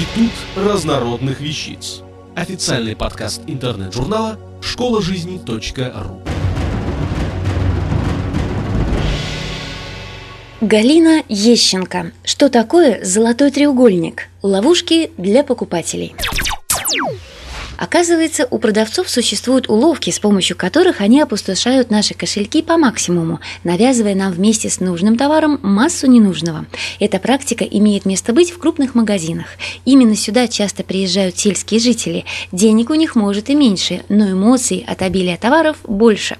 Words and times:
Институт 0.00 0.32
разнородных 0.56 1.40
вещиц. 1.42 2.00
Официальный 2.34 2.96
подкаст 2.96 3.42
интернет-журнала 3.46 4.38
школа 4.62 5.02
жизни.ру. 5.02 6.22
Галина 10.62 11.22
Ещенко. 11.28 12.12
Что 12.24 12.48
такое 12.48 13.04
золотой 13.04 13.50
треугольник? 13.50 14.28
Ловушки 14.40 15.10
для 15.18 15.44
покупателей. 15.44 16.14
Оказывается, 17.80 18.46
у 18.50 18.58
продавцов 18.58 19.08
существуют 19.08 19.70
уловки, 19.70 20.10
с 20.10 20.18
помощью 20.18 20.54
которых 20.54 21.00
они 21.00 21.18
опустошают 21.18 21.90
наши 21.90 22.12
кошельки 22.12 22.60
по 22.60 22.76
максимуму, 22.76 23.40
навязывая 23.64 24.14
нам 24.14 24.32
вместе 24.32 24.68
с 24.68 24.80
нужным 24.80 25.16
товаром 25.16 25.58
массу 25.62 26.06
ненужного. 26.06 26.66
Эта 26.98 27.18
практика 27.18 27.64
имеет 27.64 28.04
место 28.04 28.34
быть 28.34 28.50
в 28.50 28.58
крупных 28.58 28.94
магазинах. 28.94 29.46
Именно 29.86 30.14
сюда 30.14 30.46
часто 30.46 30.84
приезжают 30.84 31.38
сельские 31.38 31.80
жители. 31.80 32.26
Денег 32.52 32.90
у 32.90 32.94
них 32.94 33.16
может 33.16 33.48
и 33.48 33.54
меньше, 33.54 34.02
но 34.10 34.30
эмоций 34.30 34.84
от 34.86 35.00
обилия 35.00 35.38
товаров 35.38 35.78
больше. 35.84 36.36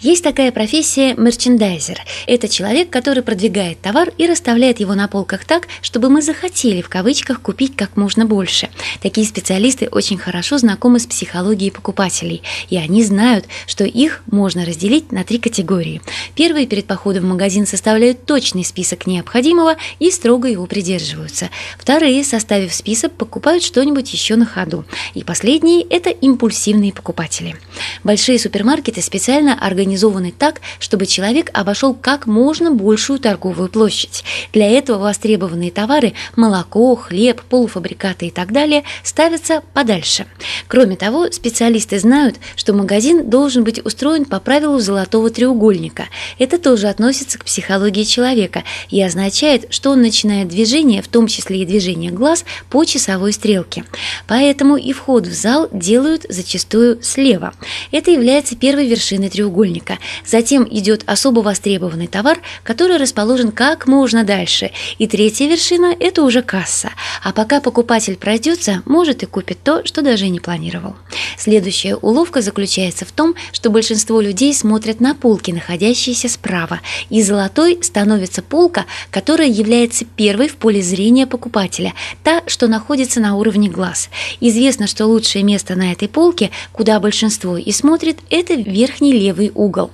Есть 0.00 0.24
такая 0.24 0.52
профессия 0.52 1.14
мерчендайзер. 1.14 2.00
Это 2.26 2.48
человек, 2.48 2.90
который 2.90 3.22
продвигает 3.22 3.80
товар 3.80 4.12
и 4.18 4.26
расставляет 4.26 4.80
его 4.80 4.94
на 4.94 5.08
полках 5.08 5.44
так, 5.44 5.68
чтобы 5.80 6.08
мы 6.08 6.22
захотели 6.22 6.82
в 6.82 6.88
кавычках 6.88 7.40
купить 7.40 7.76
как 7.76 7.96
можно 7.96 8.26
больше. 8.26 8.68
Такие 9.00 9.26
специалисты 9.26 9.88
очень 9.88 10.18
хорошо 10.18 10.58
знакомы 10.58 10.98
с 10.98 11.06
психологией 11.06 11.70
покупателей, 11.70 12.42
и 12.70 12.76
они 12.76 13.04
знают, 13.04 13.46
что 13.66 13.84
их 13.84 14.22
можно 14.26 14.64
разделить 14.64 15.12
на 15.12 15.24
три 15.24 15.38
категории. 15.38 16.00
Первые 16.34 16.66
перед 16.66 16.86
походом 16.86 17.24
в 17.24 17.28
магазин 17.28 17.66
составляют 17.66 18.26
точный 18.26 18.64
список 18.64 19.06
необходимого 19.06 19.76
и 19.98 20.10
строго 20.10 20.48
его 20.48 20.66
придерживаются. 20.66 21.50
Вторые, 21.78 22.24
составив 22.24 22.74
список, 22.74 23.12
покупают 23.12 23.62
что-нибудь 23.62 24.12
еще 24.12 24.36
на 24.36 24.46
ходу. 24.46 24.84
И 25.14 25.24
последние– 25.24 25.82
это 25.90 26.10
импульсивные 26.10 26.92
покупатели. 26.92 27.56
Большие 28.04 28.38
супермаркеты 28.38 29.02
специально 29.02 29.51
организованы 29.54 30.32
так, 30.36 30.60
чтобы 30.78 31.06
человек 31.06 31.50
обошел 31.52 31.94
как 31.94 32.26
можно 32.26 32.70
большую 32.70 33.18
торговую 33.18 33.68
площадь. 33.68 34.24
Для 34.52 34.68
этого 34.68 34.98
востребованные 34.98 35.70
товары– 35.70 36.14
молоко, 36.36 36.94
хлеб, 36.96 37.42
полуфабрикаты 37.42 38.26
и 38.26 38.30
так 38.30 38.52
далее– 38.52 38.84
ставятся 39.02 39.62
подальше. 39.72 40.26
Кроме 40.68 40.96
того, 40.96 41.30
специалисты 41.30 41.98
знают, 41.98 42.36
что 42.56 42.72
магазин 42.72 43.28
должен 43.28 43.64
быть 43.64 43.84
устроен 43.84 44.24
по 44.24 44.40
правилу 44.40 44.78
золотого 44.78 45.30
треугольника. 45.30 46.06
Это 46.38 46.58
тоже 46.58 46.88
относится 46.88 47.38
к 47.38 47.44
психологии 47.44 48.04
человека 48.04 48.64
и 48.90 49.02
означает, 49.02 49.72
что 49.72 49.90
он 49.90 50.02
начинает 50.02 50.48
движение, 50.48 51.02
в 51.02 51.08
том 51.08 51.26
числе 51.26 51.62
и 51.62 51.66
движение 51.66 52.10
глаз, 52.10 52.44
по 52.70 52.84
часовой 52.84 53.32
стрелке. 53.32 53.84
Поэтому 54.26 54.76
и 54.76 54.92
вход 54.92 55.26
в 55.26 55.32
зал 55.32 55.68
делают 55.72 56.26
зачастую 56.28 57.02
слева. 57.02 57.54
Это 57.90 58.10
является 58.10 58.56
первой 58.56 58.86
вершиной 58.86 59.28
треугольника. 59.28 59.41
Затем 60.26 60.66
идет 60.70 61.02
особо 61.06 61.40
востребованный 61.40 62.06
товар, 62.06 62.40
который 62.62 62.96
расположен 62.96 63.52
как 63.52 63.86
можно 63.86 64.24
дальше. 64.24 64.70
И 64.98 65.06
третья 65.06 65.48
вершина– 65.48 65.94
это 66.00 66.22
уже 66.22 66.42
касса. 66.42 66.90
А 67.22 67.32
пока 67.32 67.60
покупатель 67.60 68.16
пройдется, 68.16 68.82
может 68.84 69.22
и 69.22 69.26
купит 69.26 69.58
то, 69.62 69.84
что 69.84 70.02
даже 70.02 70.28
не 70.28 70.40
планировал. 70.40 70.96
Следующая 71.38 71.96
уловка 71.96 72.40
заключается 72.40 73.04
в 73.04 73.12
том, 73.12 73.34
что 73.52 73.70
большинство 73.70 74.20
людей 74.20 74.54
смотрят 74.54 75.00
на 75.00 75.14
полки, 75.14 75.50
находящиеся 75.50 76.28
справа, 76.28 76.80
и 77.10 77.22
золотой 77.22 77.78
становится 77.82 78.42
полка, 78.42 78.86
которая 79.10 79.48
является 79.48 80.04
первой 80.04 80.48
в 80.48 80.56
поле 80.56 80.82
зрения 80.82 81.26
покупателя, 81.26 81.94
та, 82.22 82.42
что 82.46 82.68
находится 82.68 83.20
на 83.20 83.36
уровне 83.36 83.68
глаз. 83.68 84.08
Известно, 84.40 84.86
что 84.86 85.06
лучшее 85.06 85.44
место 85.44 85.74
на 85.74 85.92
этой 85.92 86.08
полке, 86.08 86.50
куда 86.72 87.00
большинство 87.00 87.56
и 87.56 87.72
смотрит, 87.72 88.18
это 88.30 88.54
верхний 88.54 89.12
левый 89.22 89.52
угол. 89.54 89.90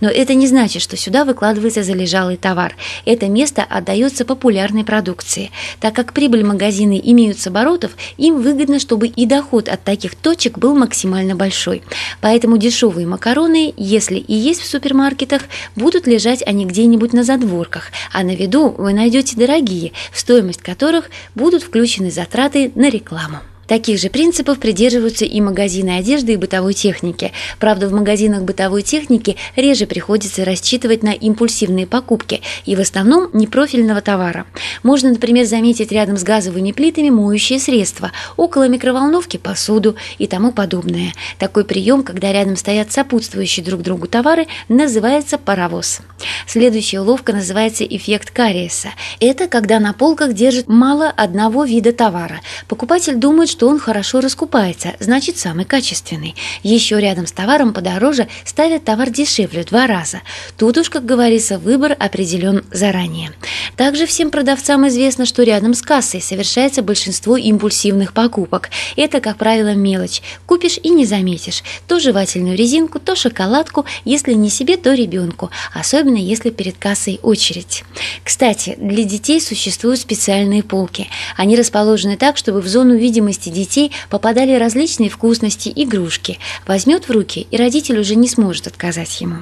Но 0.00 0.08
это 0.08 0.34
не 0.34 0.46
значит, 0.46 0.82
что 0.82 0.96
сюда 0.96 1.24
выкладывается 1.24 1.82
залежалый 1.82 2.36
товар. 2.36 2.74
Это 3.04 3.28
место 3.28 3.62
отдается 3.62 4.24
популярной 4.24 4.84
продукции. 4.84 5.50
Так 5.80 5.94
как 5.94 6.12
прибыль 6.12 6.44
магазины 6.44 7.00
имеют 7.02 7.38
с 7.38 7.46
оборотов, 7.46 7.92
им 8.16 8.40
выгодно, 8.40 8.78
чтобы 8.78 9.08
и 9.08 9.26
доход 9.26 9.68
от 9.68 9.84
таких 9.84 10.14
точек 10.14 10.58
был 10.58 10.74
максимально 10.74 11.34
большой. 11.34 11.82
Поэтому 12.20 12.56
дешевые 12.56 13.06
макароны, 13.06 13.74
если 13.76 14.16
и 14.16 14.34
есть 14.34 14.62
в 14.62 14.66
супермаркетах, 14.66 15.42
будут 15.76 16.06
лежать 16.06 16.42
они 16.46 16.64
где-нибудь 16.64 17.12
на 17.12 17.22
задворках, 17.22 17.90
а 18.12 18.22
на 18.22 18.34
виду 18.34 18.70
вы 18.70 18.94
найдете 18.94 19.36
дорогие, 19.36 19.92
в 20.12 20.18
стоимость 20.18 20.62
которых 20.62 21.10
будут 21.34 21.62
включены 21.62 22.10
затраты 22.10 22.72
на 22.74 22.88
рекламу. 22.88 23.40
Таких 23.70 24.00
же 24.00 24.10
принципов 24.10 24.58
придерживаются 24.58 25.24
и 25.24 25.40
магазины 25.40 25.90
одежды 25.90 26.32
и 26.32 26.36
бытовой 26.36 26.74
техники. 26.74 27.30
Правда, 27.60 27.86
в 27.86 27.92
магазинах 27.92 28.42
бытовой 28.42 28.82
техники 28.82 29.36
реже 29.54 29.86
приходится 29.86 30.44
рассчитывать 30.44 31.04
на 31.04 31.10
импульсивные 31.10 31.86
покупки 31.86 32.42
и 32.66 32.74
в 32.74 32.80
основном 32.80 33.30
непрофильного 33.32 34.00
товара. 34.00 34.44
Можно, 34.82 35.10
например, 35.10 35.46
заметить 35.46 35.92
рядом 35.92 36.16
с 36.16 36.24
газовыми 36.24 36.72
плитами 36.72 37.10
моющие 37.10 37.60
средства, 37.60 38.10
около 38.36 38.66
микроволновки 38.66 39.36
посуду 39.36 39.94
и 40.18 40.26
тому 40.26 40.50
подобное. 40.50 41.12
Такой 41.38 41.64
прием, 41.64 42.02
когда 42.02 42.32
рядом 42.32 42.56
стоят 42.56 42.90
сопутствующие 42.90 43.64
друг 43.64 43.82
другу 43.82 44.08
товары, 44.08 44.48
называется 44.68 45.38
паровоз. 45.38 46.00
Следующая 46.46 47.00
уловка 47.00 47.32
называется 47.32 47.84
эффект 47.84 48.30
кариеса. 48.30 48.88
Это 49.20 49.48
когда 49.48 49.78
на 49.80 49.92
полках 49.92 50.32
держит 50.32 50.68
мало 50.68 51.08
одного 51.08 51.64
вида 51.64 51.92
товара. 51.92 52.40
Покупатель 52.68 53.16
думает, 53.16 53.48
что 53.48 53.68
он 53.68 53.78
хорошо 53.78 54.20
раскупается, 54.20 54.94
значит 55.00 55.38
самый 55.38 55.64
качественный. 55.64 56.34
Еще 56.62 57.00
рядом 57.00 57.26
с 57.26 57.32
товаром 57.32 57.72
подороже 57.72 58.28
ставят 58.44 58.84
товар 58.84 59.10
дешевле 59.10 59.62
в 59.62 59.66
два 59.66 59.86
раза. 59.86 60.22
Тут 60.56 60.78
уж, 60.78 60.90
как 60.90 61.04
говорится, 61.04 61.58
выбор 61.58 61.96
определен 61.98 62.64
заранее. 62.72 63.32
Также 63.76 64.06
всем 64.06 64.30
продавцам 64.30 64.86
известно, 64.88 65.26
что 65.26 65.42
рядом 65.42 65.74
с 65.74 65.82
кассой 65.82 66.20
совершается 66.20 66.82
большинство 66.82 67.36
импульсивных 67.36 68.12
покупок. 68.12 68.70
Это, 68.96 69.20
как 69.20 69.36
правило, 69.36 69.74
мелочь. 69.74 70.22
Купишь 70.46 70.78
и 70.82 70.90
не 70.90 71.06
заметишь. 71.06 71.62
То 71.86 71.98
жевательную 71.98 72.56
резинку, 72.56 72.98
то 72.98 73.16
шоколадку, 73.16 73.86
если 74.04 74.32
не 74.34 74.50
себе, 74.50 74.76
то 74.76 74.92
ребенку. 74.92 75.50
Особенно, 75.72 76.16
если 76.30 76.50
перед 76.50 76.78
кассой 76.78 77.18
очередь. 77.22 77.84
Кстати, 78.24 78.76
для 78.78 79.04
детей 79.04 79.40
существуют 79.40 80.00
специальные 80.00 80.62
полки. 80.62 81.08
Они 81.36 81.56
расположены 81.56 82.16
так, 82.16 82.36
чтобы 82.36 82.60
в 82.60 82.68
зону 82.68 82.96
видимости 82.96 83.48
детей 83.48 83.90
попадали 84.08 84.54
различные 84.54 85.10
вкусности, 85.10 85.72
игрушки. 85.74 86.38
Возьмет 86.66 87.08
в 87.08 87.10
руки, 87.10 87.46
и 87.50 87.56
родитель 87.56 87.98
уже 87.98 88.14
не 88.14 88.28
сможет 88.28 88.68
отказать 88.68 89.20
ему. 89.20 89.38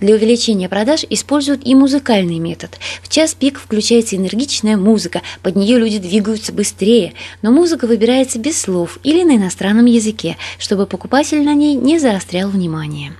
Для 0.00 0.14
увеличения 0.14 0.68
продаж 0.68 1.04
используют 1.08 1.62
и 1.64 1.74
музыкальный 1.74 2.38
метод. 2.38 2.78
В 3.02 3.08
час 3.08 3.34
пик 3.34 3.58
включается 3.58 4.16
энергичная 4.16 4.76
музыка, 4.76 5.22
под 5.42 5.56
нее 5.56 5.78
люди 5.78 5.98
двигаются 5.98 6.52
быстрее, 6.52 7.14
но 7.40 7.50
музыка 7.50 7.86
выбирается 7.86 8.38
без 8.38 8.60
слов 8.60 8.98
или 9.02 9.22
на 9.22 9.36
иностранном 9.36 9.86
языке, 9.86 10.36
чтобы 10.58 10.86
покупатель 10.86 11.42
на 11.42 11.54
ней 11.54 11.74
не 11.74 11.98
заострял 11.98 12.50
внимание. 12.50 13.14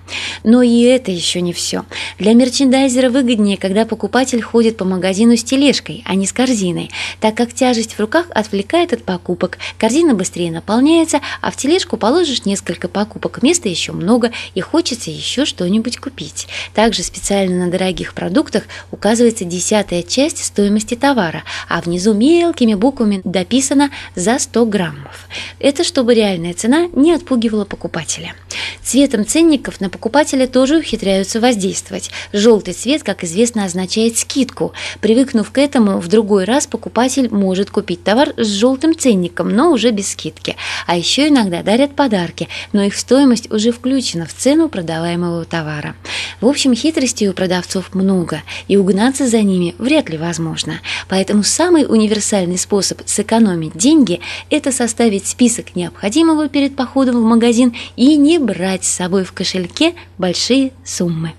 Но 0.44 0.62
и 0.62 0.82
это 0.82 1.10
еще 1.10 1.40
не 1.40 1.52
все. 1.52 1.84
Для 2.18 2.34
мерчендайзера 2.34 3.05
выгоднее, 3.10 3.56
когда 3.56 3.84
покупатель 3.84 4.40
ходит 4.42 4.76
по 4.76 4.84
магазину 4.84 5.36
с 5.36 5.44
тележкой, 5.44 6.02
а 6.04 6.14
не 6.14 6.26
с 6.26 6.32
корзиной, 6.32 6.90
так 7.20 7.34
как 7.34 7.52
тяжесть 7.52 7.94
в 7.94 8.00
руках 8.00 8.26
отвлекает 8.30 8.92
от 8.92 9.04
покупок, 9.04 9.58
корзина 9.78 10.14
быстрее 10.14 10.50
наполняется, 10.50 11.20
а 11.40 11.50
в 11.50 11.56
тележку 11.56 11.96
положишь 11.96 12.44
несколько 12.44 12.88
покупок, 12.88 13.42
места 13.42 13.68
еще 13.68 13.92
много 13.92 14.32
и 14.54 14.60
хочется 14.60 15.10
еще 15.10 15.44
что-нибудь 15.44 15.98
купить. 15.98 16.48
Также 16.74 17.02
специально 17.02 17.66
на 17.66 17.70
дорогих 17.70 18.14
продуктах 18.14 18.64
указывается 18.90 19.44
десятая 19.44 20.02
часть 20.02 20.44
стоимости 20.44 20.94
товара, 20.94 21.44
а 21.68 21.80
внизу 21.80 22.14
мелкими 22.14 22.74
буквами 22.74 23.20
дописано 23.24 23.90
«за 24.14 24.38
100 24.38 24.66
граммов». 24.66 25.28
Это 25.58 25.84
чтобы 25.84 26.14
реальная 26.14 26.54
цена 26.54 26.88
не 26.92 27.12
отпугивала 27.12 27.64
покупателя. 27.64 28.34
Цветом 28.82 29.26
ценников 29.26 29.80
на 29.80 29.90
покупателя 29.90 30.46
тоже 30.46 30.78
ухитряются 30.78 31.40
воздействовать. 31.40 32.10
Желтый 32.32 32.74
цвет, 32.74 32.95
как 33.02 33.24
известно, 33.24 33.64
означает 33.64 34.18
скидку. 34.18 34.72
Привыкнув 35.00 35.50
к 35.50 35.58
этому, 35.58 35.98
в 35.98 36.08
другой 36.08 36.44
раз 36.44 36.66
покупатель 36.66 37.28
может 37.30 37.70
купить 37.70 38.04
товар 38.04 38.32
с 38.36 38.46
желтым 38.46 38.96
ценником, 38.96 39.50
но 39.50 39.70
уже 39.70 39.90
без 39.90 40.12
скидки. 40.12 40.56
А 40.86 40.96
еще 40.96 41.28
иногда 41.28 41.62
дарят 41.62 41.94
подарки, 41.94 42.48
но 42.72 42.82
их 42.82 42.94
стоимость 42.96 43.50
уже 43.50 43.72
включена 43.72 44.26
в 44.26 44.34
цену 44.34 44.68
продаваемого 44.68 45.44
товара. 45.44 45.94
В 46.40 46.46
общем, 46.46 46.74
хитростей 46.74 47.28
у 47.28 47.32
продавцов 47.32 47.94
много, 47.94 48.42
и 48.68 48.76
угнаться 48.76 49.26
за 49.26 49.42
ними 49.42 49.74
вряд 49.78 50.08
ли 50.08 50.18
возможно. 50.18 50.80
Поэтому 51.08 51.42
самый 51.42 51.86
универсальный 51.86 52.58
способ 52.58 53.00
сэкономить 53.06 53.76
деньги– 53.76 54.20
это 54.50 54.72
составить 54.72 55.26
список 55.26 55.76
необходимого 55.76 56.48
перед 56.48 56.76
походом 56.76 57.16
в 57.16 57.24
магазин 57.24 57.74
и 57.96 58.16
не 58.16 58.38
брать 58.38 58.84
с 58.84 58.94
собой 58.94 59.24
в 59.24 59.32
кошельке 59.32 59.94
большие 60.18 60.72
суммы. 60.84 61.32